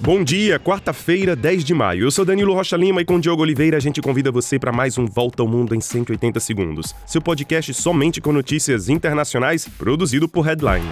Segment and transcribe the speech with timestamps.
[0.00, 2.04] Bom dia, quarta-feira, 10 de maio.
[2.04, 4.96] Eu sou Danilo Rocha Lima e com Diogo Oliveira a gente convida você para mais
[4.96, 6.94] um Volta ao Mundo em 180 segundos.
[7.04, 10.88] Seu podcast somente com notícias internacionais, produzido por Headline.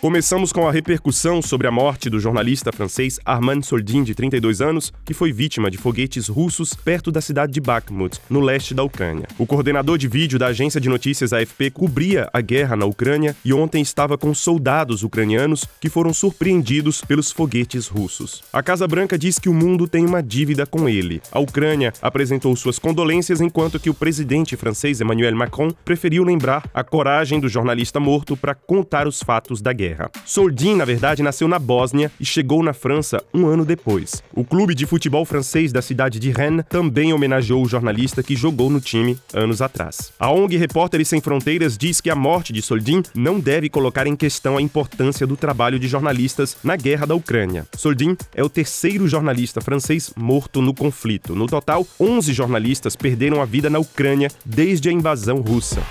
[0.00, 4.90] Começamos com a repercussão sobre a morte do jornalista francês Armand Soldin, de 32 anos,
[5.04, 9.28] que foi vítima de foguetes russos perto da cidade de Bakhmut, no leste da Ucrânia.
[9.38, 13.52] O coordenador de vídeo da agência de notícias AFP cobria a guerra na Ucrânia e
[13.52, 18.42] ontem estava com soldados ucranianos que foram surpreendidos pelos foguetes russos.
[18.50, 21.20] A Casa Branca diz que o mundo tem uma dívida com ele.
[21.30, 26.82] A Ucrânia apresentou suas condolências enquanto que o presidente francês Emmanuel Macron preferiu lembrar a
[26.82, 30.10] coragem do jornalista morto para contar os fatos da guerra guerra.
[30.24, 34.22] Soldin, na verdade, nasceu na Bósnia e chegou na França um ano depois.
[34.34, 38.70] O clube de futebol francês da cidade de Rennes também homenageou o jornalista que jogou
[38.70, 40.12] no time anos atrás.
[40.18, 44.16] A ONG Repórteres Sem Fronteiras diz que a morte de Soldin não deve colocar em
[44.16, 47.66] questão a importância do trabalho de jornalistas na guerra da Ucrânia.
[47.76, 51.34] Soldin é o terceiro jornalista francês morto no conflito.
[51.34, 55.82] No total, 11 jornalistas perderam a vida na Ucrânia desde a invasão russa.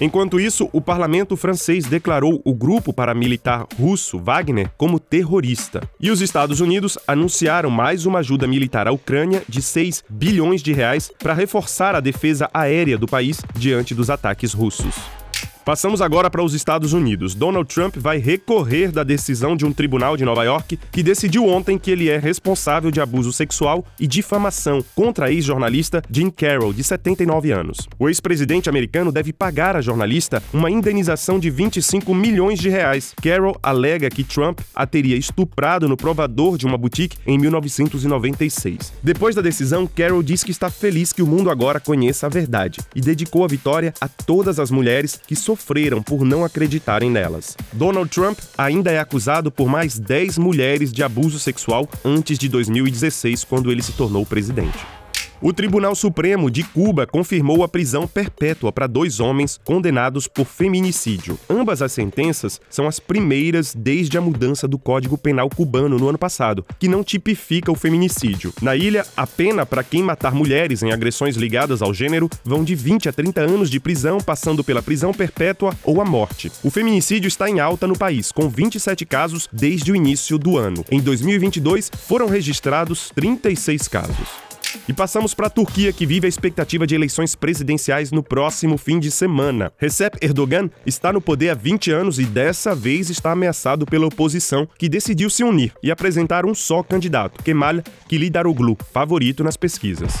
[0.00, 5.80] Enquanto isso, o parlamento francês declarou o grupo paramilitar russo Wagner como terrorista.
[5.98, 10.72] E os Estados Unidos anunciaram mais uma ajuda militar à Ucrânia de 6 bilhões de
[10.72, 15.25] reais para reforçar a defesa aérea do país diante dos ataques russos.
[15.66, 17.34] Passamos agora para os Estados Unidos.
[17.34, 21.76] Donald Trump vai recorrer da decisão de um tribunal de Nova York que decidiu ontem
[21.76, 26.84] que ele é responsável de abuso sexual e difamação contra a ex-jornalista Jean Carroll, de
[26.84, 27.78] 79 anos.
[27.98, 33.12] O ex-presidente americano deve pagar à jornalista uma indenização de 25 milhões de reais.
[33.20, 38.92] Carroll alega que Trump a teria estuprado no provador de uma boutique em 1996.
[39.02, 42.78] Depois da decisão, Carroll diz que está feliz que o mundo agora conheça a verdade
[42.94, 47.56] e dedicou a vitória a todas as mulheres que sofreram sofreram por não acreditarem nelas.
[47.72, 53.42] Donald Trump ainda é acusado por mais 10 mulheres de abuso sexual antes de 2016,
[53.44, 54.95] quando ele se tornou presidente.
[55.40, 61.38] O Tribunal Supremo de Cuba confirmou a prisão perpétua para dois homens condenados por feminicídio.
[61.48, 66.16] Ambas as sentenças são as primeiras desde a mudança do Código Penal cubano no ano
[66.16, 68.52] passado, que não tipifica o feminicídio.
[68.62, 72.74] Na ilha, a pena para quem matar mulheres em agressões ligadas ao gênero vão de
[72.74, 76.50] 20 a 30 anos de prisão, passando pela prisão perpétua ou a morte.
[76.64, 80.82] O feminicídio está em alta no país, com 27 casos desde o início do ano.
[80.90, 84.45] Em 2022, foram registrados 36 casos.
[84.88, 88.98] E passamos para a Turquia, que vive a expectativa de eleições presidenciais no próximo fim
[88.98, 89.72] de semana.
[89.78, 94.68] Recep Erdogan está no poder há 20 anos e dessa vez está ameaçado pela oposição,
[94.78, 100.12] que decidiu se unir e apresentar um só candidato, Kemal Kılıçdaroğlu, favorito nas pesquisas.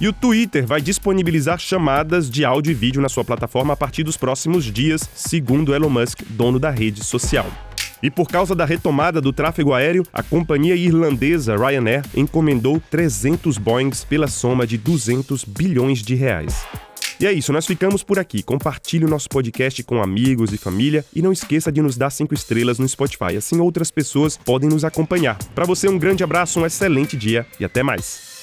[0.00, 4.02] E o Twitter vai disponibilizar chamadas de áudio e vídeo na sua plataforma a partir
[4.02, 7.46] dos próximos dias, segundo Elon Musk, dono da rede social.
[8.02, 14.04] E por causa da retomada do tráfego aéreo, a companhia irlandesa Ryanair encomendou 300 Boeings
[14.04, 16.66] pela soma de 200 bilhões de reais.
[17.20, 18.42] E é isso, nós ficamos por aqui.
[18.42, 22.34] Compartilhe o nosso podcast com amigos e família e não esqueça de nos dar cinco
[22.34, 25.38] estrelas no Spotify, assim outras pessoas podem nos acompanhar.
[25.54, 28.33] Para você um grande abraço, um excelente dia e até mais.